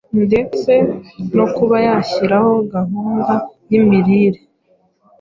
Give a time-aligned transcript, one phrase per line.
[0.25, 0.71] ndetse
[1.35, 3.33] no kuba yashyiraho gahunda
[3.69, 4.41] y’imirire